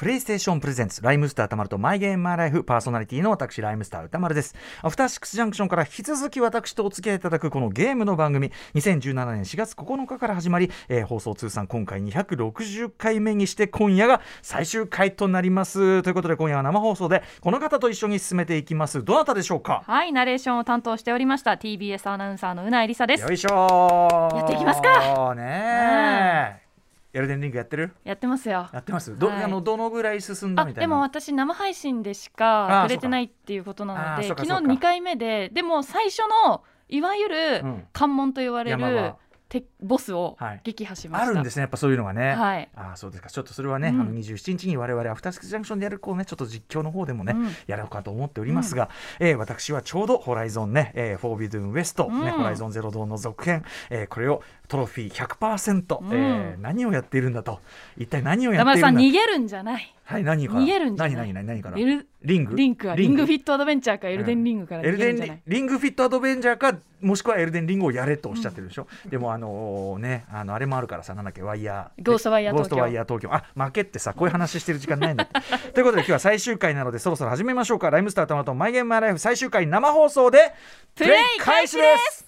[0.00, 4.54] プレイステーションプレゼンツライムスター歌丸とマイゲームマイライフパーソナリティの私ライムスター歌丸です。
[4.80, 16.02] アフターシックスジャンクションから引き続き私とお付き合いいただくこのゲームの番組2017年4月9日から始まり、えー、放送通算今回260回目にして今夜が最終回となります。
[16.02, 19.04] ということで今夜は生放送でこの方と一緒に進めていきます。
[19.04, 19.82] どなたでしょうか？
[19.84, 23.22] はいナレーションを担当しておりました TBS アナウンサーのうなえりさです。
[23.22, 25.34] よいしょやっていきますか。
[25.34, 26.69] ね
[27.12, 27.92] エルデンリングやってる？
[28.04, 28.68] やってますよ。
[28.72, 30.80] やってますど,、はい、あのどのぐらい進んだみたいな？
[30.80, 39.14] でも私生配信でしか触れてないっていうことなので昨日2回目ででも最初のいわゆる関門と言われる、
[39.50, 43.28] てボスを撃破しまし、はい、あるんですねやっぱそういうのがね、はい、あそうですか。
[43.28, 57.60] ちょっとそれはね、うん、あの27日に我々アフターシックスジャンクションでやるこうねちょっと実況の方でもね、うん、やろうかと思っておりますが、うん、えー、私はちょうどホライゾンね、えー、フォービドゥンウエスト、ねホライゾンゼロドーンの続編、えー、これをトロフィー100%、うん、えー、何をやっているんだと。
[57.96, 58.88] 一体何をやっているんだ。
[58.88, 60.54] さん逃げるんじゃないはい何か。
[60.54, 61.16] 逃げるんじゃない？
[61.16, 62.56] 何何何からリング。
[62.56, 63.24] リンクはリング。
[63.26, 72.76] フィットアドベンチャーかエルデンリングから逃げるんじゃない、うん、リングフィットアドベンチャーかもしくはエルデンリングをやれとおっしゃってるでしょ、うん、でもあのねあのあれもあるからさなんだっけワイヤーゴーストワイヤー東京。
[72.78, 73.32] ワイヤー東京。
[73.32, 75.26] あ負けってさこういう話してる時間ないんだ
[75.72, 77.90] ということで今日は最終回なのでそろそろ始めましょうか。
[77.90, 80.52] ライムスターたまとマイゲームマイライフ最終回生放送で
[80.96, 82.26] プレイ開始です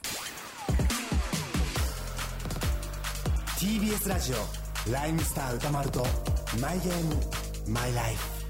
[3.58, 4.32] ！TBS ラジ
[4.88, 6.06] オライムスター歌丸と
[6.60, 8.42] マイゲームマイライフ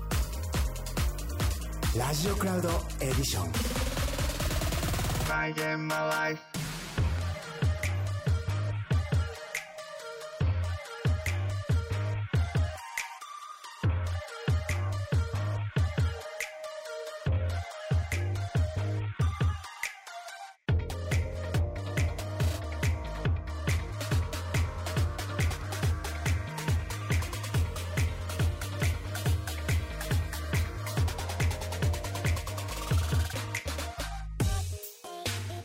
[1.98, 3.52] ラジオクラウドエディション。
[5.28, 5.76] マイゲー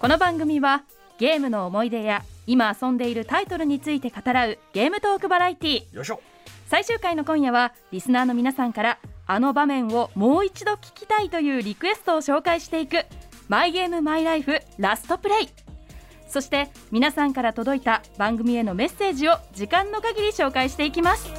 [0.07, 0.83] この番組は
[1.17, 6.17] ゲームの思い出や今遊んでいるタイトルについて語らうゲームトークバラエティー。
[6.67, 13.05] 最終回の今夜はリスナーの皆さんからあの場面をもう一度聞きたいというリクエストを紹介していく
[13.49, 15.49] マイゲームマイライフラストプレイ。
[16.29, 21.29] そして皆さんから届いた番組へのメッセージを時間の限り紹介していきます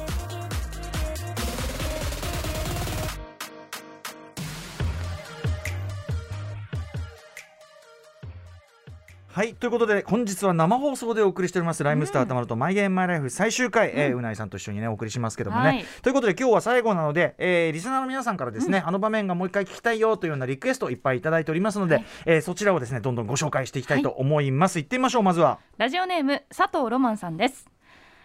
[9.39, 13.97] はいということで本日は生放送でお送りしております「ライムスターたまるとマイゲームマイライフ」最終回、うん。
[13.97, 25.59] えー、うないさんと一緒にねお送りしますけどもね、はい、ということで今日は最後なので、えー、リスナーの皆さんからですね、うん、あの場面がもう一回聞きたいよというようなリクエストをいっぱいいただいておりますので、はい、えー、そちらをですねどんどんご紹介していきたいと思います、はい、行ってみましょうまずは。
[25.77, 27.65] ラジオネーム佐藤ロマンさんです。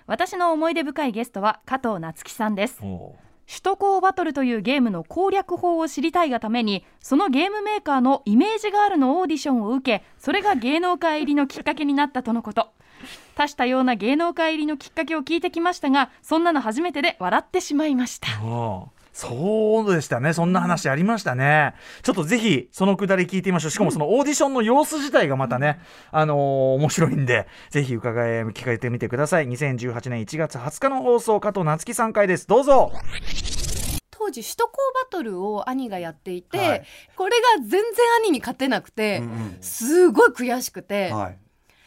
[0.08, 2.81] 私の思い出深いゲストは加藤夏樹さんです
[3.47, 12.71] 首都高バトルというゲームの攻略法を知りたいがためにそのゲームメーカーのイメージガールのオーディションを受けそれが芸能界入りのきっかけになったとのこと。
[13.34, 18.28] 多種多様な芸能界入りのきっかけを聞いてきましたがそんなの初めてで笑ってしまいました。
[19.14, 20.32] そうでしたね。
[20.32, 21.75] そんな話ありましたね。
[22.02, 23.70] ちょっとぜひ、そのくだり聞いてみましょう。
[23.70, 25.78] しかもそのオーディションの様子自体がまたね、
[26.10, 26.38] あのー、
[26.75, 29.47] 面白いんで、ぜひ伺い、聞かれてみてください。
[29.47, 32.48] 2018年1月20日の放送、加藤夏樹さん回です。
[32.48, 32.91] どうぞ。
[34.10, 34.72] 当時首都高
[35.04, 37.81] バトルを兄がやっていて、はい、これが全然
[38.25, 41.38] 兄に勝てなくて、うんうん、すごい悔しくて、はい、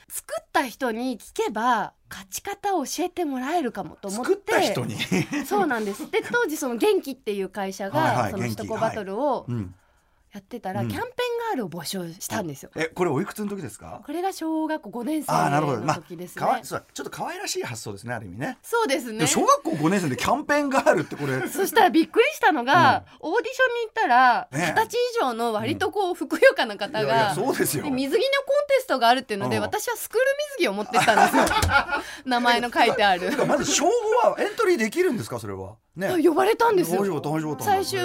[0.10, 4.54] 作った人に聞けば勝ち方を教えてもらえるかもと思って。
[5.46, 6.10] そうなんです。
[6.10, 9.52] で当時その元気っていう会社が、はいはい、その首都高バトルを、はい。
[9.52, 9.76] うん
[10.38, 11.04] やってたら、キャンペーン
[11.50, 12.70] ガールを募集したんですよ。
[12.76, 14.02] え、これおいくつの時ですか？
[14.06, 16.46] これが小学校五年生の時ですね。
[16.46, 18.58] まあ、そうちょっと可愛らしい発想ですね、ある意味ね。
[18.62, 19.26] そうですね。
[19.26, 21.46] 小学校五年生でキャンペーンガールってこれ。
[21.50, 27.90] そしたらびっくりしたのが、うん、オーディションに行ったら二十、歳以上の割とこうふくよかな方が、そうですよ。
[27.90, 30.26] 水着のコンテストがあるっていうので、私はスクール
[30.60, 31.60] 水着を持ってったんですよ。
[32.26, 33.32] 名前の書いてある。
[33.48, 35.76] まず小五はエントリーできるんですか、それは？
[35.98, 36.24] ね。
[36.24, 37.04] 呼ばれたんですよ。
[37.60, 38.00] 最終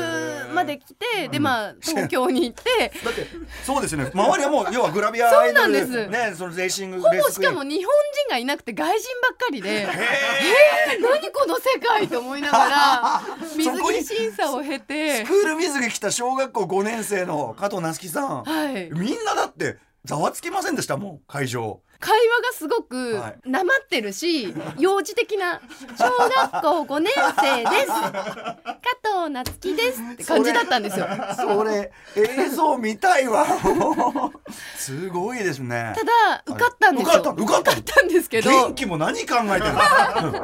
[0.55, 2.93] まで来て、でまあ東京に行って。
[3.05, 3.26] だって
[3.64, 4.11] そうですよね。
[4.12, 6.06] 周りはもう要はグラビアそうなんです。
[6.08, 7.93] ねそのレーシングほぼしかも日本
[8.26, 9.82] 人がいなくて外人ばっかりで。
[9.82, 13.22] えー、何この世界と思いながら
[13.56, 15.25] 水着審査を経て。
[15.25, 21.81] スクール水着着た小学校5年生の加藤夏樹さん、はい、みんなだってざわつきませんでしたもん会場。
[22.00, 25.60] 会話がすごくなまってるし、 幼児的な
[25.96, 26.04] 小
[26.50, 27.87] 学校5年生です。
[27.87, 31.06] 加藤夏樹ですって感じだったんですよ。
[31.37, 33.46] それ映像見たいわ。
[34.76, 35.94] すごいですね。
[35.96, 37.20] ただ受かったんですよ。
[37.20, 38.02] 受かった受かった。
[38.02, 38.50] んですけど。
[38.50, 40.43] 元気も何考えてるの？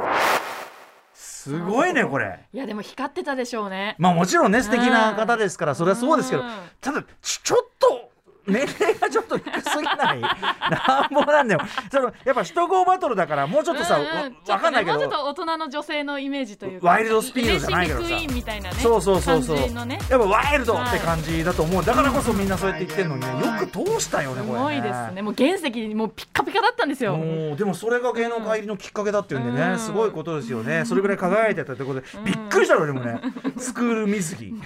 [1.15, 2.39] す すごいねこれ。
[2.53, 3.97] いやでも光ってたでしょうね。
[3.99, 6.51] まあもちろんね素敵な方ですからそれはそうですけどうん。
[6.81, 8.08] ただちちょっと
[8.49, 10.21] 年齢がちょっと低すぎない？
[10.71, 11.61] なんぼなんだよ
[11.91, 14.53] そのやっぱ首都高バトルだからもうちょっとさ、うんうん。
[14.53, 14.99] わかんないけど。
[14.99, 18.09] もうちょっと大人の女性のイメージというかワイルドスピードじゃないけどさ。
[18.33, 18.77] みたいなね。
[18.77, 19.99] そうそうそうそうね。
[20.11, 21.85] やっぱワイルドって感じだと思う。
[21.85, 23.29] だからこそみんなそうやって言ってるのにね。
[23.47, 24.65] よく通したよねすこれね。
[24.65, 25.23] ごいですね。
[25.23, 27.17] もう原石もうピッカピカだったんですよ。
[27.17, 29.79] もうでもそれが芸能界入りのきっかけだっていうんでね、うん。
[29.79, 30.85] すごいことですよね。
[30.85, 33.21] それぐらい輝いてたってことで、びっくりしたのでもね。
[33.59, 34.55] スクール水着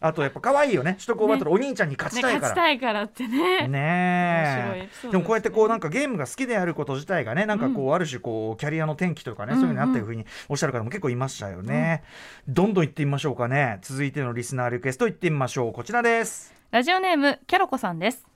[0.00, 0.94] あとやっぱ可愛いよね。
[0.94, 2.40] 首都高バトル、お兄ちゃんに勝ちねたいから。
[2.40, 3.66] 勝ちたいからってね。
[3.66, 12.04] ねでもこうやってこうなんかゲームが好きであること自体がねなんかこうある種こうキャリアの転機とかね、そういうふうになったいうふうにおっしゃる方も結構いましたよね、
[12.46, 13.78] どんどん行ってみましょうかね。
[13.82, 15.72] 続いてのリスナーリクエスト行ってみましょう。
[15.72, 16.54] こちらです。
[16.70, 18.26] ラジオネームキャロコさんです。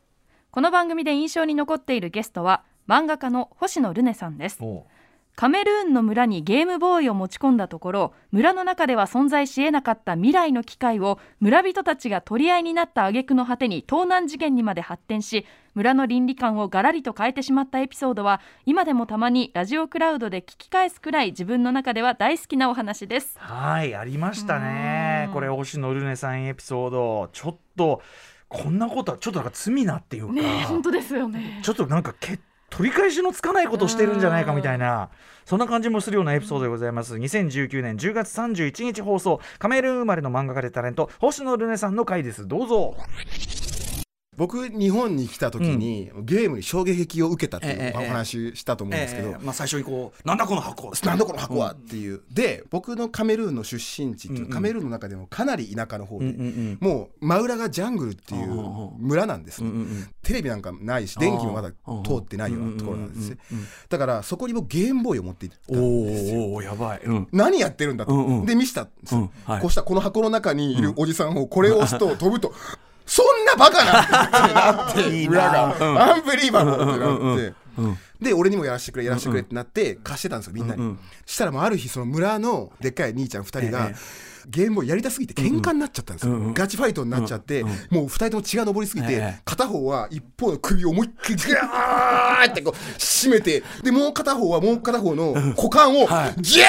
[0.50, 4.58] この番組で印象に残っているゲストは漫画家の星野ルネさんです。
[4.60, 4.86] お
[5.34, 23.36] カメルーンの村にゲームボーイを持ち込んだところ村の中では存在し得なかった未来の機械を村人たちが取り合いになった挙句の果てに盗難事件にまで発展し村の倫理観をガラリと変えてしまったエピソードは今でもたまにラジオクラウドで聞き返すくらい自分の中では大好きなお話です。
[23.38, 25.24] はいありましたね。
[25.28, 25.32] うん。
[25.32, 27.28] これ星野ルネさんエピソード。
[27.32, 28.02] ちょっと
[28.48, 31.60] こんなことはちょっとなんか罪なっていうか、ねえ本当ですよね。
[31.62, 32.38] ちょっとなんかけ
[32.72, 35.10] 取り返しのつかないことをしてるんじゃないかみたいな
[35.44, 37.16] そんな感じもするようなエピソードでございます。
[37.16, 42.46] 2019年10月31日放送カメルーン生まれの漫画家でタレント星野ルネさんの回です。
[42.46, 42.96] どうぞ
[44.42, 56.34] 僕日本に来た時に、ゲームに衝撃を受けたっていうええお話したと思うんですけど、まあ、最初にこうなんだこの箱なんだこの箱はっていう、で僕のカメルーンの出身地っていう、カメルーンの中でもかなり田舎の方で、
[56.80, 59.70] もう真裏がジャングルっていう村なんですね、
[60.24, 63.36] テレビなんかないし電気もまだ通ってないようなところなんですね。
[63.88, 66.40] だからそこに僕ゲームボーイを持って行ったんですよ。
[66.40, 69.30] おおやばい、うん、何やってるんだと、で見せたんですこ
[69.66, 72.52] うしたこの箱の中にいるおじさんをこれを押すと飛ぶと、
[73.12, 74.06] そんなバカな っ
[74.46, 74.90] てな。
[74.90, 83.94] って裏が、アンブリーバボーってなって、で俺にもやらせてくれやらせてくれってなって貸してたんですよみんなに、したらもうある日その村のでっかい兄ちゃん2人が、え
[84.48, 86.54] ゲームボーイやりたすぎて喧嘩になっちゃったんですよ、うんうん。
[86.54, 89.40] ガチファイトになっちゃって、もう2人とも血が上りすぎて、ええ。
[89.44, 96.40] 片方は一方の首を思いっきりギャーってこう締めてでもう片方はもう片方の股間をはい。
[96.40, 96.66] ギャー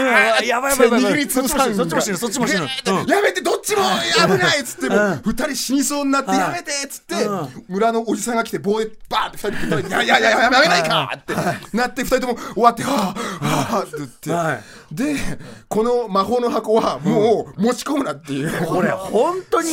[0.00, 0.06] うん。
[0.06, 1.02] やばいやばいやばい。
[1.02, 11.34] 握りつぶさんそっちも死ぬそっちも死ぬぐーってやめてどっちも危ないっつってもう二人死にそうになってはいやめてっつってう村のおじさんが来て棒でバーって二人でいやいやいややめないかって
[11.76, 14.30] なって二人とも終わってはあはあって言って。
[14.30, 15.14] はいで
[15.68, 18.66] この魔法の箱はもう持ち込むなっていう。
[18.66, 19.68] これ本当に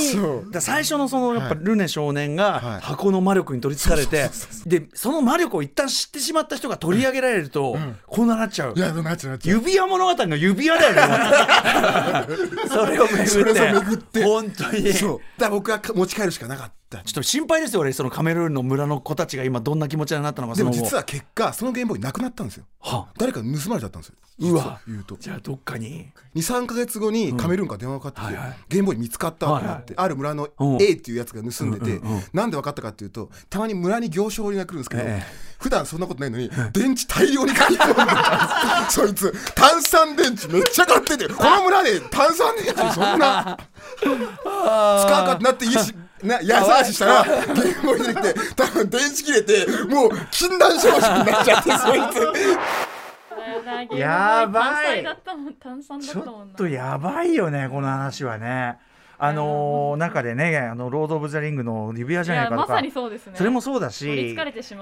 [0.59, 2.81] 最初のそのやっぱルネ少年がはい。
[2.81, 4.29] 箱の魔力に取りつかれて
[4.65, 8.27] でその魔力を一旦知ってしまった人が取り上げられるとこん。
[8.27, 8.73] ななっちゃう。
[8.75, 9.57] いやなっちゃうなっちゃう。
[9.57, 12.35] 指輪物語の指輪だよね
[12.69, 13.61] それを巡って。
[13.61, 14.23] を巡って。
[14.23, 14.93] 本当に。
[14.93, 15.09] だか
[15.39, 22.65] ら僕は持ち帰るしかなかったっと心配ですよ俺そのカメルーンの村の子たちが今どんな気持ちになったのかでも実は結果そのゲームボーイなくなったんですよ。
[22.79, 24.15] は誰かに盗まれちゃったんですよ。
[24.39, 24.79] うわ。
[24.87, 25.17] 言うと。
[25.19, 26.09] じゃあどっかに。
[26.35, 28.57] 23か月後にカメルーンから電話がかかってきて、はいはい。
[28.69, 30.81] ゲームボーイ見つかったってなって、ある村のうん。
[30.81, 35.23] A っていうやつが盗んでて、うんうんうんなんで分かったかっていうとたまに村に行商人が来るんですけど、え
[35.59, 43.57] 普段そんなことないのに電池大量に買い込んでたんですそいつ炭酸電池めっちゃ買っててこの村で炭酸電池そんな
[43.99, 53.95] 使うかってなっていいしなやさししたらゲームボーイ出てきて多分電池切れてもう禁断症状になっちゃってそいつ。
[53.97, 55.03] やばい。
[55.03, 58.77] ちょっとやばいよねこの話はね
[59.19, 63.33] あのー中でねあのロード・オブ・ザ・リングの指輪じゃないかとかいやまさにそうですね。
[63.35, 64.35] それもそうだし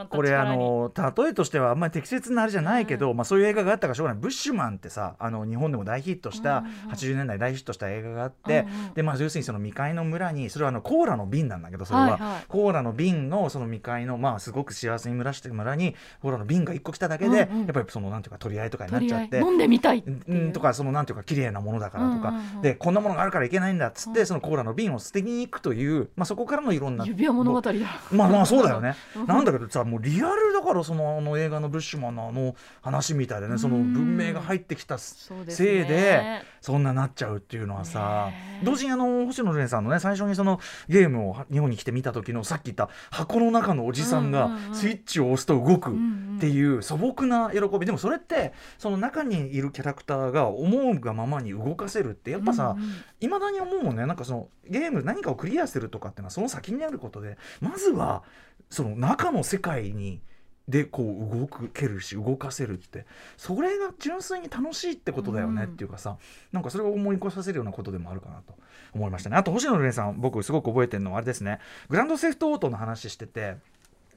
[0.10, 4.22] これあの例えとしてはあんまり適切なあれじゃないけど、まあ、そういう映画があったからしょうがない。
[4.22, 6.92] ブッシュマンってさあの日本でも大ヒットした、うんうんうん。
[6.92, 19.40] 80年代大ヒットした映画があって、でまあ、要するにその未開の村にそれはあのコーラの瓶なんだけどそれは、コーラの瓶のその未開のまあすごく幸せに村してる村にコーラの瓶が1個来ただけで、やっぱりそのなんていうか取り合いとかになっちゃって。
[19.40, 20.50] 飲んでみたいういう。
[20.50, 27.74] んとかそのなんていうか綺麗なものだからとか、でこんなものがあるからいけないんだっつって、そのコーラの瓶を捨てに行くという、まあ、そこからのいろんな指輪物語だ。
[28.12, 28.96] まあまあそうだよね。
[29.16, 29.28] うん。
[29.28, 33.58] なんだけどさもうリアルだからそのあの映画のブッシュマンのあの話みたいでね。
[33.58, 35.34] その文明が入ってきたせ
[35.82, 38.32] いでそんななっちゃうっていうのはさ
[38.64, 45.94] 同時にあの星野源さんのね最初にそのゲームを日本に来て見た時のさっき言った箱の中のおじさんがスイッチを押すと動くっ
[46.40, 47.86] ていう素朴な喜び。
[47.86, 54.08] でもそれってその中にいるキャラクターが思うがままに動かせるってやっぱさうんうんいまだに思うもんね。
[54.08, 58.24] なんかそのゲーム何かをクリアするとかっていうのはその先にあることでまずは
[58.72, 60.20] その中の世界に
[60.68, 63.06] でこう動くけるし動かせるって。
[63.38, 66.18] それが純粋に楽しいってことだよねっていうかさ、うん、
[66.54, 68.56] なんかそれを思い越させるようなことでもあるかなと
[68.94, 69.38] 思いましたね。
[69.38, 71.60] あと星野瑠麗さん僕すごく覚えてるのはあれですね。
[71.90, 73.58] グランドセフトオートの話してて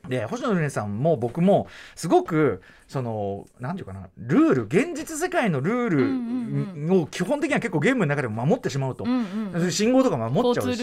[0.09, 10.78] で星野瑠麗さんも僕もすごくその何て言うかなルール現実世界のルールを基本的には結構ゲームの中でも守ってしまうと、うんうん、信号とか守っちゃうし。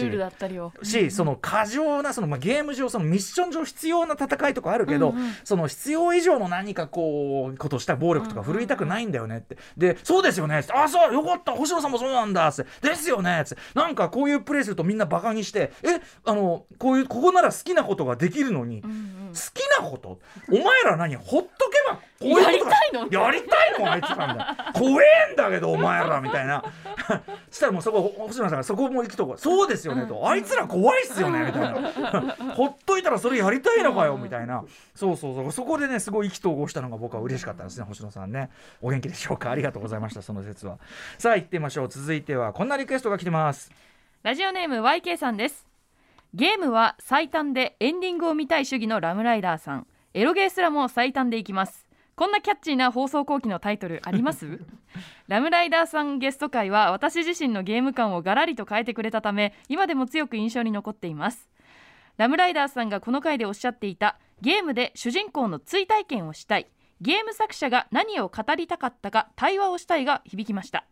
[0.88, 10.60] しその過剰なその、まあ、ゲーム上そのミッション上必要な戦いとかあるけど、うんうん、その必要以上の何かこうことした暴力とか振るいたくないんだよねって、でそうですよね。
[10.60, 11.52] ってあそうよかった。
[11.52, 13.56] 星野さんもそうなんだってですよねって。
[13.74, 19.15] なんかこういうプレイするとみんなバカにしてえあのこういうここなら好きなことができるのに、うん
[19.52, 20.18] きなこと？
[20.50, 21.16] お前ら何？
[21.16, 23.08] ほっとけばこういうやりたいの？
[23.10, 24.72] やりたいのあいつなんだ。
[24.74, 26.64] 怖えんだけどお前らみたいな。
[27.50, 32.34] そしたらもうそこ星野さんがそこも行くとこそうですよねと、あいつら怖いっすよねみたいな。
[32.54, 34.64] ほっといたらそれやりたいのかよみたいな。
[34.94, 35.52] そうそうそう。
[35.52, 38.50] そこでねすごい意気投合したのが僕は嬉しかったですね星野さんね。
[38.80, 39.50] お元気でしょうか？
[39.50, 40.78] ありがとうございましたその説は。
[41.18, 41.88] さあ行ってみましょう。
[41.88, 43.70] 続いてはこんなリクエストが来てます。
[44.22, 45.66] ラジオネーム YK さんです
[46.36, 49.86] ゲームは最短でエンディングを見たい主義のラムライダーさん。
[50.12, 51.86] エロゲーすらも最短でいきます。
[52.14, 54.60] こんなキャッチーな放送後期のタイトルあります？
[55.28, 61.48] ラムライダーさんゲスト会は私自身のゲーム感をガラリと変えてくれたため今でも強く印象に残っています。
[62.18, 66.66] ラムライダーさんがこの回でおっしゃっていたゲームで主人公の追体験をしたい。
[67.00, 70.84] ゲーム作者が何を語りたかったか対話をしたいが響きました。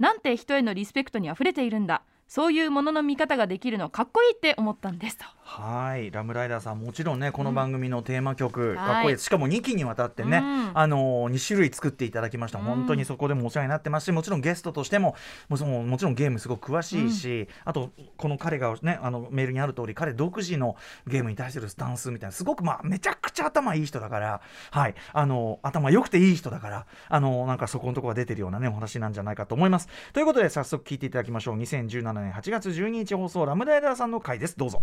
[0.00, 5.24] なんて人へのリスペクトにあふれているんだそういうものの見方ができるのかっこいいって思ったんですと。
[5.50, 6.10] はい。
[6.10, 9.18] ラムライダーさんもちろんねこの番組のテーマ曲、うん、かっこいい。
[9.18, 15.16] しかも2期にわたってね、うん、あの2種類作っていただきました、うん、本当にそこでもお世話になってますしもちろんゲストとしても
[15.48, 20.76] ももちろんゲームすごく詳しいし、あとこの彼がねあのメールにある通り彼独自の
[21.06, 24.94] ゲームに対するスタンスみたいなすごくまあめちゃくちゃ頭いい人だからはい。
[25.14, 29.88] あの頭良くていい人だからあのなんかそこのところが出てるようなねお話なんじゃないかと思います。
[30.12, 31.56] ということで早速聞いていただきましょう。
[31.56, 34.54] 2017年8月12日放送ラムダイダーさんの回です。
[34.58, 34.82] どうぞ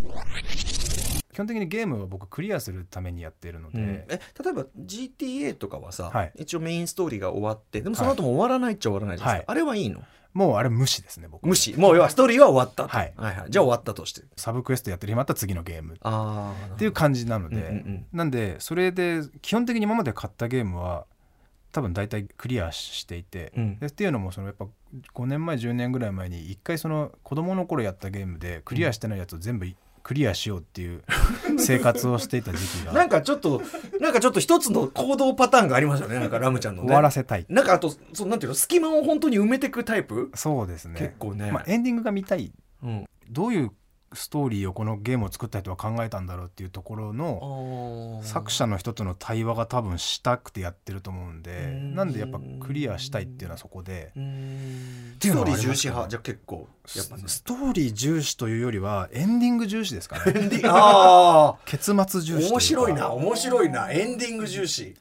[0.55, 10.01] 基本的にゲームは僕クリアするためにやってるので、うん、え例えば GTA とかはさ、はい、一応メインストーリーが終わってでもその後も終わらないっちゃ終わらないじゃないですか、はい、あれはいいの？
[10.33, 11.77] もうあれ無視ですね僕無視。
[11.77, 13.49] もう要はストーリーは終わったはい、はいはい。
[13.49, 14.21] じゃあ終わったとして。
[14.35, 21.05] サブクエストやってる暇あったら次のゲームっていう感じなので、うんうんうん、なんでそれで基本的に今まで買ったゲームは
[21.71, 24.67] 多分大体クリアしていて、うん、でっていうのもそのやっぱ
[25.13, 29.65] 5年前10年ぐらい前に一回その子供の頃やったゲームでクリアしてないやつを全部
[30.05, 31.03] クリアしようっていう
[31.57, 32.93] 生活をしていた時期が。
[32.93, 33.63] なんかちょっと
[33.99, 36.19] なんかちょっと一つの行動パターンがありましたね。
[36.19, 37.45] なんかラムちゃんの、ね、終わらせたい。
[37.49, 40.29] なんかあとそなんていうの隙間を本当に埋めていくタイプ？
[40.35, 40.99] そうですね。
[40.99, 42.51] 結構ね、まあ、エンディングが見たい、
[42.83, 43.71] うん、どういう
[44.15, 54.11] ストーリーをこのゲームを作った人は考えたんだろうっていうところの作者の人との対話が多分したくてやってると思うんでなんでやっぱクリアしたいっていうのはそこで。
[54.15, 56.67] ストーリー重視派じゃ結構。
[56.95, 60.33] やっぱ、ね、ストーリー重視というよりはエンディング重視ですかね。
[61.65, 63.91] 結末重視面白いな面白いな。
[63.91, 64.95] エンディング重視。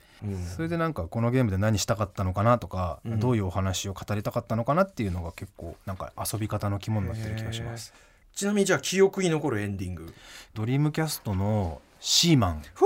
[0.57, 7.93] それでなんかこのゲームで何したかったのかなとか、うん、どういうお話を語りたかったのかなっていうのが結構なんか遊び方の肝になってる気がします。
[8.35, 10.13] ちなみにじゃあ記憶に残るエンディング。
[10.55, 12.63] ドリームキャストのシーマン。
[12.75, 12.85] ふ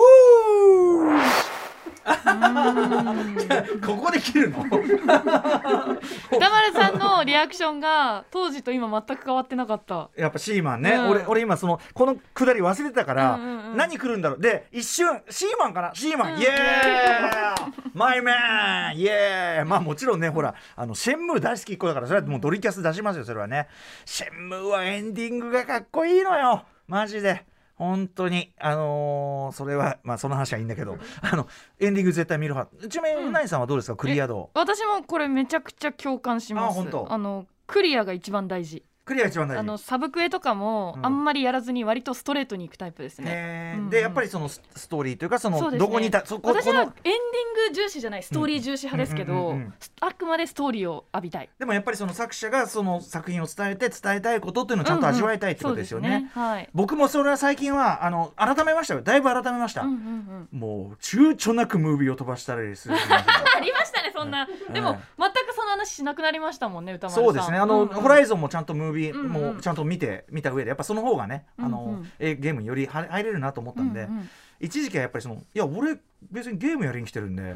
[3.84, 4.64] ここで切るの？
[4.64, 10.08] 歌丸さんのリアクションが当時と今全く変わってなかった。
[10.16, 14.40] やっぱシーマンね、うん、俺俺今そのこのくだり忘れてたから、うんうんうん、何来るんだろう。
[14.40, 15.90] で一瞬シーマンかな？
[15.94, 23.68] シーマン、うん、イエーイマイマンイエーイまあもちろんねほらあのシェンムー大好きっ子だからそれはもうドリキャス出しますよそれはね。
[24.04, 26.64] シェンムーはエンディングがかっこいいのよ。
[26.86, 27.44] マジで。
[27.78, 31.46] 本当に、あのー、それは、まあ、その話はいいんだけど、 あの、
[31.78, 32.88] エンディング絶対見る派。
[32.88, 34.50] ちなみに、うな、ん、さんはどうですか、クリア度。
[34.54, 36.72] 私もこれめちゃくちゃ共感します。
[36.72, 37.06] あ、本当。
[37.12, 38.84] あの、クリアが一番大事。
[39.08, 39.60] クリア一番大事。
[39.60, 49.56] あのサブクエとかもあんまりやらずに割とストレートにいくタイプですね、うんうん、でやっぱりそのストーリーというかその、ね、どこにいたそこ私はエンディング重視じゃないストーリー重視派ですけど、
[50.00, 51.48] あくまでストーリーを浴びたい。
[51.58, 56.08] でもやっぱりその作者がその作品を伝えて伝えたいことっていうのをちゃんと味わいたいってことですよね。
[56.08, 59.00] うんうんね、はい、僕もそれは最近はあの改めましたよ。
[59.00, 62.94] だいぶ改めました、うんうんうん、もう躊躇なくムービーを飛ばしたりする
[63.58, 67.24] ありましたねそんな、でも、全くその話しなくなりましたもんね歌丸さん。
[67.24, 67.58] そうですね。
[67.58, 75.98] あの、うんうん、ホライゾンもちゃんとムービー、もうちゃんと見て見た上でやっぱその方がね、あの、うんうん、ゲームにより入れるなと思ったんで、うんうん、一時期はやっぱりそのいや俺
[76.30, 77.54] 別にゲームやりに来てるんで、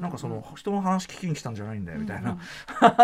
[0.00, 2.38] なんかその人の話聞きに来たんじゃないんだよみたいな、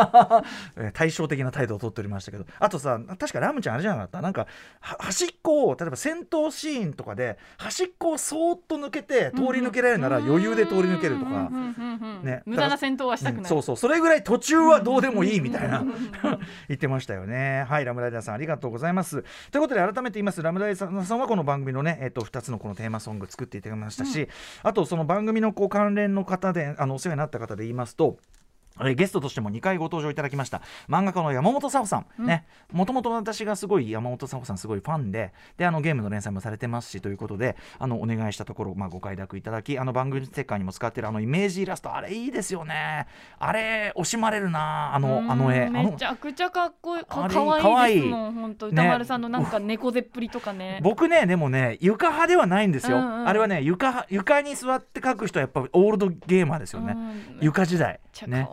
[0.95, 2.47] 対照的な態度を取っておりましたけど。
[2.59, 4.23] あとさ確かラムちゃんあれじゃなかった？
[4.23, 4.47] なんか
[4.81, 11.51] 端っこを例えば戦闘シーンとかで端っこをそーっと抜けて通り抜けられるなら余裕で通り抜けるとか、
[12.23, 13.77] ね、無駄な戦闘はしたくない、うん、そうそう。
[13.77, 15.85] それぐらい途中はどうでもいいみたいな。
[16.69, 17.67] 言ってましたよね。
[17.69, 19.23] はいラムライダーさんありがとうございます。
[19.51, 20.43] ということで改めて言います。
[20.43, 24.29] ラムライダーさんはこの番組のね、えっと、2つのこのテーマソング作っていただきましたし、うん、
[24.63, 28.17] あとその番組のこう関連の方であのお世話になった方で言いますと
[28.95, 30.61] ゲストとしても2回ご登場いただきました。
[30.89, 32.45] 漫画家の山本沙穂さん、うん、ね。
[32.73, 43.07] もともと私がすごい山本沙穂さんすごいファンでであのゲームの連載もされてますしということであのお願いしたところ、まあ、ご快諾いただきあの番組ステッカーにも使ってるあのイメージイラストあれいいですよね。
[43.39, 45.71] あれ惜しまれるなあのあの絵。
[45.71, 50.81] めちゃくちゃかっこいいかかわいいですもん本当歌丸さんのなんか猫背っぷりとかね。
[50.83, 56.97] 僕ねでもね床派ではないんですよ、うんうん、あれはね床床に座って描く人はやっぱオールドゲーマーですよね、
[57.41, 58.01] 床時代。
[58.27, 58.49] ね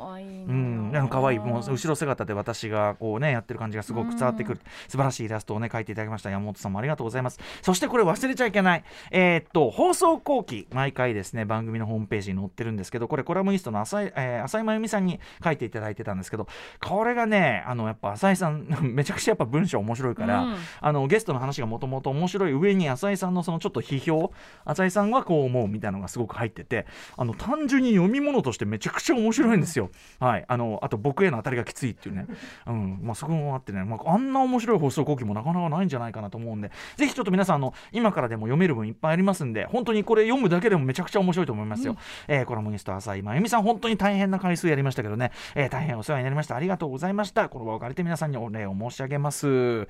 [0.48, 4.62] うんなんか可愛いもう後ろ姿で私がこうねやってる感じがすごく伝わってくる。
[4.88, 6.30] 素晴らしいイラストをね描いていただきました。
[6.30, 7.40] 山本さんもありがとうございます。
[7.62, 8.84] そしてこれ忘れちゃいけない。
[9.12, 16.48] えー、っと放送後期毎回ですね番組のホームページに載ってるんですけどこれコラムニストの浅井,、えー、浅井真由美さんに書いていただいてたんですけど
[16.84, 24.32] これがねあのやっぱ浅井さん めちゃくちゃやっぱ文章面白いから、うん、あのゲストの話がもともと面白い上に浅井さんのそのちょっと批評
[24.66, 26.86] 浅井さんはこう思うみたいなのがすごく入ってて
[27.18, 29.90] あの単純に読み物としてめちゃくちゃ面白いんですよ。
[30.20, 30.46] はい。
[30.48, 32.26] あのあと僕への当たりがきついっていうね、
[32.68, 33.00] うん。
[33.02, 36.72] まあ、そこもあってね、まあ、あんな面白い放送後期もなかなかないんじゃないかなと思うんで。
[36.98, 46.56] ぜひちょっと皆さんあの今からでも読める分いっぱいありますんで本当にこれ読むだけでもめちゃくちゃ面白いと思いますよ、うん、えー、コラムニスト浅井真由美さん本当に大変な回数やりましたけどね、えー、大変お世話になりました。
[46.56, 47.50] ありがとうございました。
[47.50, 49.88] この場を借りて皆さんにお礼を申し上げます。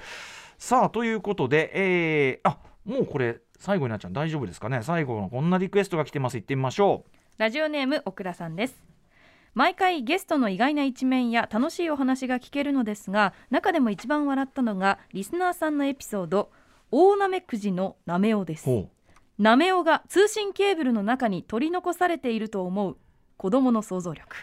[0.58, 4.14] さあということで、えー、あもうこれ最後になっちゃう。
[4.14, 4.82] 大丈夫ですかね。
[4.84, 6.38] 最後のこんなリクエストが来てます。
[6.38, 7.12] 行ってみましょう。
[7.38, 8.91] ラジオネームオクラさんです
[9.54, 16.52] 毎回ゲストの意外な一面や楽しいお話が聞けるのですが中でも一番笑ったのがリスナーさんのエピソード
[16.90, 18.70] 大なめくじのなめおです。
[19.38, 22.98] なめおが通信ケーブルの中に取り残されていると思う
[23.38, 24.36] 子どもの想像力。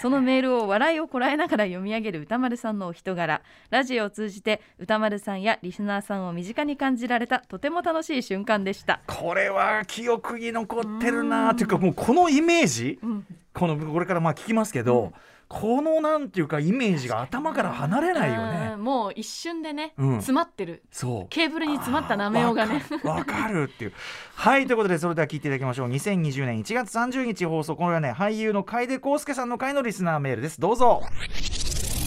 [0.00, 3.40] そのメールを笑いをこらえながら読み上げる歌丸さんのお人柄。
[3.70, 9.00] ラジオを通じて歌丸さんやリスナーさんを身近に感じられたとても楽しい瞬間でした。
[9.06, 15.12] これは記憶に残ってるなっていうかもうこのイメージ、うん、このこれからまあ聞きますけど、うん
[15.52, 18.76] このなんていうかイメージが頭から離れないよね。
[18.76, 20.82] もう一瞬でね、うん、詰まってる。
[20.90, 21.28] そう。
[21.28, 22.82] ケーブルに詰まったなめおがね。
[23.04, 23.92] わかるっていう。
[24.34, 25.90] はいということでそれでは聞いていただきましょう。
[25.90, 30.58] 2020年1月30日放送これはね俳優の楓康介さんの回のリスナーメールです。
[30.58, 31.02] どうぞ。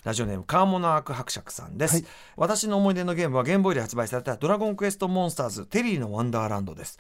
[0.06, 2.06] ラジオネームカーモナーク伯爵さんです、はい、
[2.38, 7.00] 私の思い出のゲームはゲームボーイで発売されたドラゴンクエストモンスターズテリーのワンダーランドです、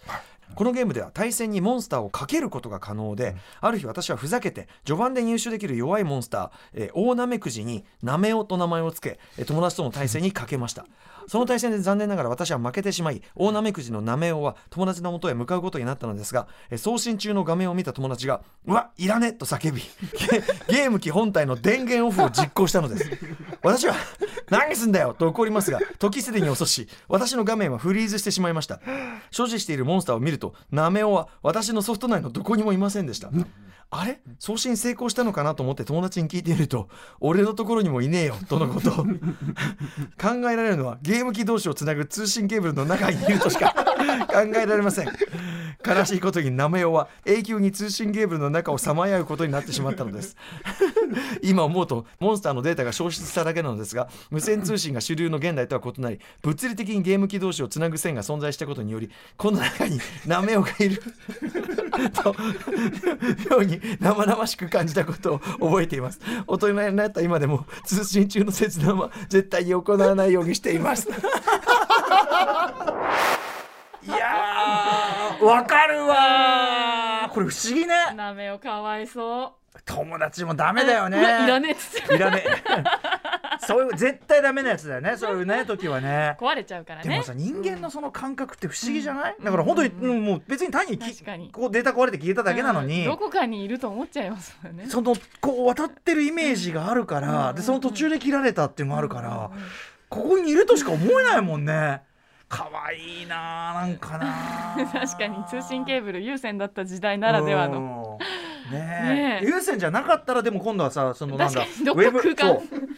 [0.53, 10.85] このゲームでは対戦にモンスターをかけることが可能で、うん、ある日私はふざけて序盤で入手できる弱いモンスター、えー、大なめくじになめおと名前を付け友達との対戦にかけました。
[11.27, 19.81] その対戦で残念ながら私は負けてしまい大なめくじのなめおは友達のもとへ向かうことになったのですが、えー、送信中の画面を見た友達が「うわいらね!」と叫び
[20.69, 23.09] ゲーム機本体の電源オフを実行したのです。
[23.63, 23.95] 私は
[24.49, 28.79] 「何すんだよ!」と怒りますが時すでに遅し私の画面はフリーズしてしまいました。
[29.31, 33.29] 所持しているモンスターを見るとナメオは私のソフト内のどこにもいませんでした。
[33.91, 34.19] あれ？
[34.39, 38.91] 送信成功したのかなと思って友達に聞いてみると俺のところにもいねえよとのこと。
[40.19, 45.07] 考えられるのはゲーム機同士をつなぐ通信ケーブルの中にいるとしか考えられません。
[45.83, 50.35] 悲しいことにナメオは永久に通信ケーブルの中をさまようことになってしまったのです。
[51.41, 61.01] 今思うとモンスターのデータが消失しただけなのですが無線通信が主流の現代とは異なり物理的にゲーム機同士をつなぐ線が存在したことによりこの中にナメオがいる。
[62.13, 62.35] と
[63.49, 66.19] ように生々しく感じたことを覚えています。
[66.47, 71.07] 大人になった今でも通信中の切断は絶対に行わないようにしています
[74.03, 77.93] いやわかるわこれ不思議ね。
[78.15, 79.79] なめをかわいそう。
[79.85, 81.19] 友達もダメだよね。
[81.19, 81.75] いらね
[82.09, 82.43] いらね
[83.59, 85.17] そういう絶対ダメなやつだよね。
[85.17, 86.35] そういうね時はね。
[86.39, 87.09] 壊れちゃうからね。
[87.09, 91.51] でもさ人間のその感覚って不思議じゃない、うん、だから本当に、うん、もう別に単にに。
[91.51, 94.85] こうデータ壊れて消えただけなのに、うん、どこかにいると思っちゃいますよね。
[94.87, 99.51] そのこう渡ってるイメージがあるから、でその途中で切られたっていうのもあるから、
[100.09, 102.01] ここにいるとしか思えないもんね
[102.47, 104.75] 可愛いななんかな。
[104.91, 108.19] 確かに通信ケーブル有線だった時代ならではの。
[108.71, 109.45] ねえ。
[109.45, 112.55] 有線じゃなかったらでも今度はさそのなんだ ウェブ空間？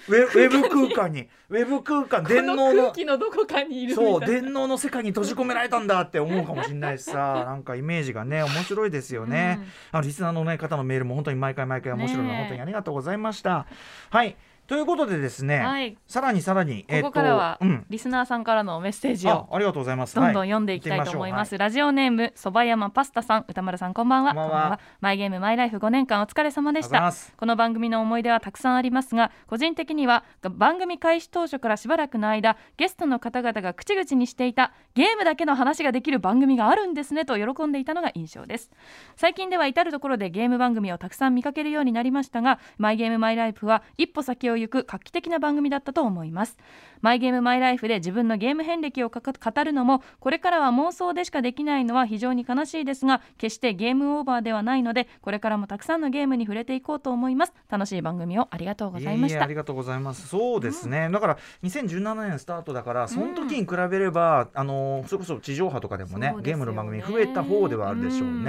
[0.07, 13.65] ウェブ空間にウェブ空間電脳の空気のどこかにいるそう電脳の世界に閉じ込められたんだって思うかもしれないしさ なんかイメージがね面白いですよね、うん、あのリスナーの、ね、方のメールも本当に毎回毎回面白いの、ね、本当にありがとうございました。
[14.09, 14.35] はい
[14.67, 20.13] ということでですね、はい、さらにさらに、ここからは、うん、リスナーさんからのメッセージをありがとうございます。
[20.13, 24.35] どんどん読んでいきたいと思います、はい、ラジオネームそば山パスタさん歌丸さんこんばんは。
[24.35, 24.79] こんばんは。
[24.99, 27.13] マイゲームマイライフ5年間お疲れ様でした。
[27.37, 38.69] この番組の思い出はたくさんありますが個人的には番組開始当初からしばらくの間ゲストの方々が口々にしていたゲームだけの話ができる番組があるんですねと喜んでいたのが印象です。
[39.15, 46.57] 最近では至る所でゲーム番組をたくさん見かけるようになりましたがマイゲームマイライフは一歩先を行く画期的なな番組だったと思います。
[47.01, 57.53] マイゲームマイライフで自分のゲーム遍歴を語るのもこれからは妄想でしかできないのは非常に悲しいですが決してゲームオーバーではないのでこれからもたくさんのゲームに触れていこうと思います。
[57.69, 59.43] 楽しい番組をありがとうございました。
[59.43, 60.27] ありがとうございます。
[60.27, 68.41] そうですね、うん、だから2017年スタートだからその時に比べれば、うん、あのそれこそ地上波とかでもね、ね、ゲームの番組増えた方ではあるでしょうね、うん、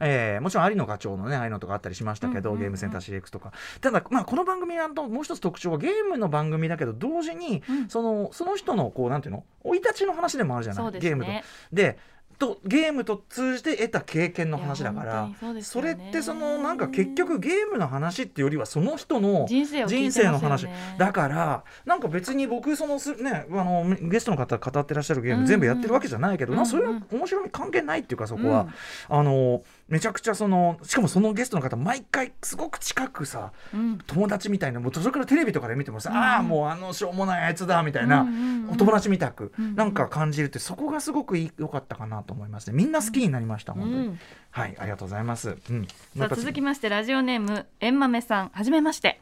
[0.00, 3.52] えー、もちろん有野課長のねああいうのとかあったりしましたけど、うんうんうん、ゲームセンター CX とか。
[3.80, 9.44] ただまあこの番組はもう一つ特徴はゲームの番組だけど同時に、そのその人のこうなんていうの？
[9.64, 11.30] 生い立ちの話でもあるじゃない、ね、ゲームと。
[11.72, 11.98] で
[12.38, 20.68] とゲームと通じて得た経験の話だからそ,、れってそのなんか結局ゲームの話っていうよりはその人の人生の話。
[20.96, 28.68] だからなんか別に僕そのねあのゲストの方語ってらっしゃるゲーム全部やってるわけじゃないけど、うんうん、それは面白み関係ないっていうかそこは、
[29.10, 38.26] うん、あのめちゃくちゃそのしかもそのゲストの方毎回すごく近くさ、うん、友達みたいなもうそれからテレビとかで見てもさ、うん、ああもうあのしょうもないあいつだみたいな、
[38.70, 42.76] お友達みたく、なんか感じるってそこがすごく良かったかなと思いますね。
[42.76, 44.18] みんな好きになりました、うん、本当に、
[44.50, 49.20] はいありがとうございます、うん、さあ続きましてラジオネームえんまめさんはじめまして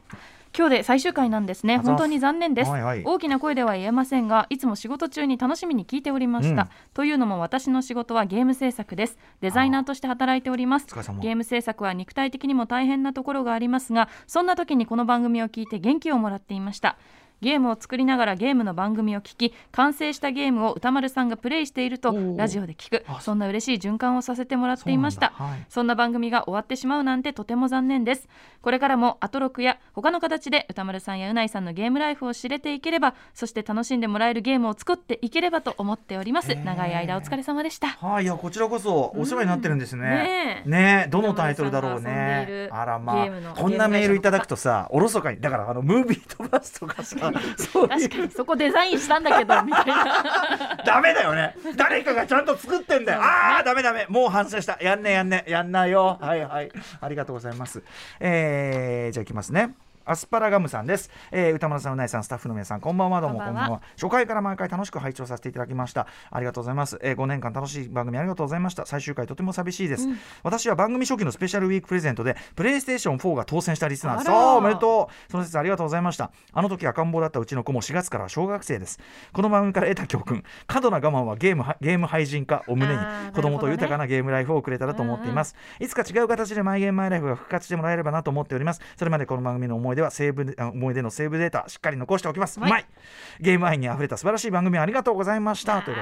[0.57, 1.77] 今日で最終回なんですね。
[1.77, 9.17] 本当に残念です、はいはい、大きな声では言えませんがいつも仕事中に楽しみに聞いておりました、うん、というのも私の仕事はゲーム制作です。
[9.39, 10.87] デザイナーとして働いております。
[10.87, 16.97] ゲーム制作は肉体的にも大変なところがありますがそんな時にこの番組を聞いて元気をもらっていました
[17.41, 25.33] ゲームを作りながらゲームの番組を聞き完成したゲームを歌丸さんがプレイしているとラジオで聞くそんな嬉しい循環をさせてもらっていました。
[25.37, 28.27] そんはい、そんな番組が終わってしまうなんてとても残念です。
[28.61, 36.55] これからもアトロクや他の形で歌丸さんやうないさんのゲームライフを知れていければそして楽しんでもらえるゲームを作っていければと思っております。
[36.55, 37.89] 長い間お疲れ様でした。
[37.89, 42.69] はい、いやこちらこそお世話になってるんですね、うん、ねねどのタイトルだろうね。
[42.71, 45.39] あらまあこんなメールいただくとさおろそかに。
[45.39, 47.26] だからあのムービー飛ばすとかさ
[47.73, 50.77] 確かにそこデザインしたんだけどみたいな。
[50.85, 51.55] ダメだよね。
[51.75, 54.05] 誰かがちゃんと作ってんだよ、ね、ああダメダメ。
[54.09, 54.77] もう反省した。
[54.81, 56.17] やんねやんねやんないよ。
[56.21, 56.71] はいはい。
[57.01, 57.83] ありがとうございます。
[58.19, 59.75] えー、じゃあいきますね
[60.07, 63.19] アスパラガムさんです、えー、歌丸さんうないさんスタッフの皆さんこんばんは。
[63.19, 63.81] どうもこんばんは。
[63.97, 66.07] 初回から毎回楽しく拝聴させていただきました。
[66.31, 68.85] ありがとうございます、えー、5年間楽しい番組ありがとうございました。
[68.85, 74.19] 最終回とても寂しいです、うん、私は番組初期のスペシャルウィークプレゼントでプレイステーション4が当選したリスナー。
[74.19, 75.31] ですおめでとう。
[75.31, 78.99] その説ありがとうございましたあの時赤ん坊だったうちの子も4月から小学生です。
[79.33, 80.43] この番組から得た教訓。
[80.67, 82.99] 過度な我慢はゲームゲーム廃人化を胸に
[83.33, 88.81] 子供と豊かなゲームライフをくれたらと思っています、いつか違う形でマイゲームマイライフが復活してもらえればなと思っております。
[88.95, 92.85] それまでこの番組の思い出はセーブ思い出のセーブデータしっかり残しておきます、はい、うまい。
[93.41, 95.81] ゲーム愛にあふれた素晴らしい番組ありがとうございました。
[95.81, 95.97] という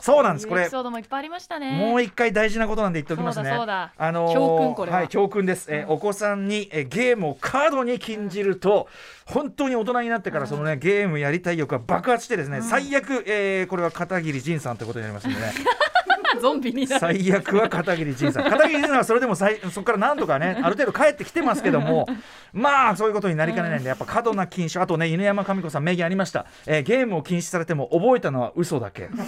[0.00, 0.48] そうなんです。
[0.48, 3.50] これもう一回大事なことなんで言っておきますね。
[3.50, 8.88] あの教訓これは、はい、教訓です、えー、お子さんに、えー、ゲームを過度に禁じると、
[9.26, 15.52] 本当に大人になってからそのね、ゲームやりたい欲が爆発してですね、最悪、えー、これは片桐仁さんということになりますんでね
[16.40, 18.44] ゾンビに最悪は片桐仁さん。
[18.44, 22.06] 片桐仁さんはそれでもさいそこからなんとかね ある程度帰ってきてますけども
[22.52, 24.80] まあそういうことになりかねないんでやっぱ過度な禁止。
[24.80, 29.08] あとね犬山神子さん名言ありました、えー、ゲームを禁止されても覚えたのは嘘だけ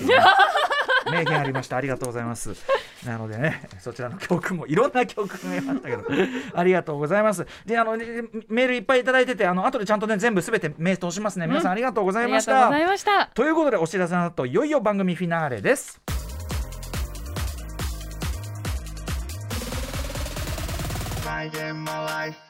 [1.11, 1.77] 名言ありました。
[1.77, 2.55] ありがとうございます。
[3.05, 6.05] なのでねそちらの教訓もいろんな教訓がありましたけど
[6.55, 7.47] ありがとうございます。
[7.65, 8.05] であの、ね、
[8.49, 11.47] メールいっぱいいただいててあの後でちゃんとね全部すべてメール通しますね。
[11.47, 12.71] 皆さんありがとうございました、
[13.35, 16.01] ということでお知らせの後いよいよ番組フィナーレです
[21.37, 22.46] I gave my life.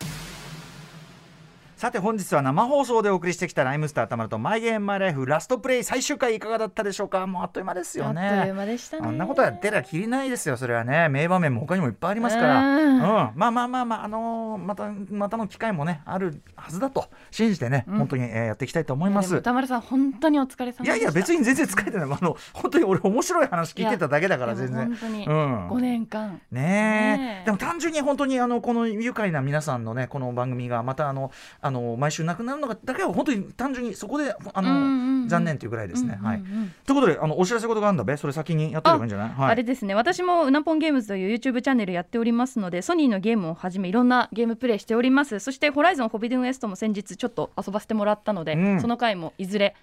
[1.77, 7.27] さて本日は生放送でお送りしてきたライムスターたまるとマイゲームマイライフラストプレイ最終回いかがだったでしょうか。
[7.27, 8.27] もうあっという間ですよね。
[8.27, 9.07] あっという間でしたね。
[9.07, 11.11] あんなことやってりゃきりないですよそれはね。
[11.11, 12.79] 名場面も他にもいっぱいありますから。
[12.79, 12.99] うん。
[13.03, 19.37] まあまあまあまああのー、またまたの機会もねあるはずだと信じてね、うん、本当に、えー、やっていきたいと思います。
[19.37, 22.11] 歌丸さん本当にお疲れ様いやいや別に全然疲れてない。
[22.11, 24.87] あの本当に俺面白い話聞いてただけだから全然。
[24.87, 26.41] 本当に、うん、5年間。
[26.51, 31.31] ねねでも単純に本当にあのこの愉快な皆さんのねこの番組がまたあの
[31.67, 36.19] あの毎週なくなるのがだけは本当に単純にそこであの、残念というぐらいですね。
[36.23, 36.43] はい、
[36.85, 38.17] ということであのお知らせことがあるんだべ。
[38.17, 39.31] それ先にやってればいいんじゃない？
[39.37, 39.95] あ,、はい、あれですね。
[39.95, 45.39] 私もうなぽんゲームズという YouTube チャンネルやっておりますのでソニーのゲームをはじめいろんなゲームプレイしております。
[45.41, 49.75] そしてホライゾンホビデンウエストも先日ちょっと遊ばせてもらったので、うん、その回もいずれ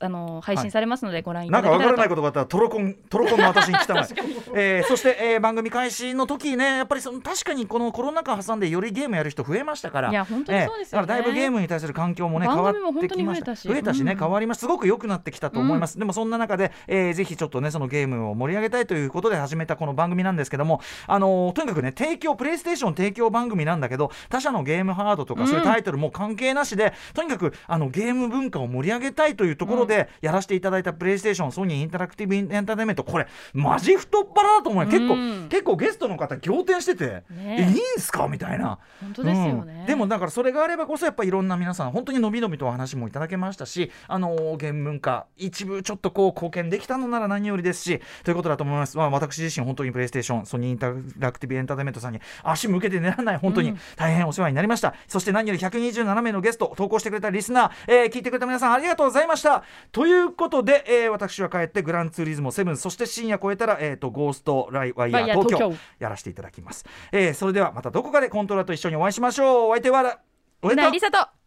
[0.00, 4.02] あの配信されますのでご覧いただけたらなんかわからないことがあったらトロコン トロコンの私に来たま
[4.54, 10.10] えー、そして、えー、番組開始の時ねやっぱりその確かにこのコロナ禍挟んでよりゲームやる人増えましたから。
[10.10, 11.04] いや本当にそうですよ、ね。
[11.04, 13.54] えー、だからだいぶゲームに対する環境もね変わってきました。
[13.54, 14.02] 増えたし。
[14.04, 14.62] ね、うん、変わります。
[14.62, 33.04] すごく良くなってきたと思います、うん、でもそんな中で、えー、ぜひちょっとねそのゲームを盛り上げたいということで始めたこの番組なんですけどもあのー、とにかくね提供プレイステーション提供番組なんだけど他社のゲームハードとかそういうタイトルも関係なしで、とにかくあのゲーム文化を盛り上げたいというところでやらせていただいたプレイステーションソニーインタラクティブエンターテインメント。
[33.04, 34.90] これマジ太っ腹だと思うよ。
[34.90, 35.16] 結構、
[35.48, 38.28] 結構ゲストの方仰天してて、ね、えいいんすか？
[38.28, 38.78] みたいな。
[39.00, 69.70] 本当ですよね、うん、でもだからそれがあればこそやっぱいろんな皆さん本当にのびのびとお話もいただけましたしあのゲーム文化一部ちょっとこう貢献できたのなら何よりですしということだと思います、まあ、私自身本当にプレイステーションソニーインタラクティブエンターテインメントさんに足向けて狙らない本当に大変お世話になりました、うん、そして何より127名のゲスト投稿してくれたリスナー、えー、聞いてくれた皆さんありがとうございましたということで、えー、私は帰ってグランツーリズム7そして深夜超えたら、えーと、ゴーストライワイヤー東京やらせていただきます、えー、それではまたどこかでコントローラーと一緒にお会いしましょう。
[69.70, 70.18] お相手は
[70.62, 70.90] お相手は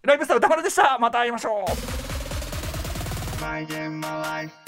[0.03, 0.99] ライブスター歌丸でした。
[0.99, 1.65] また会いましょ
[4.61, 4.64] う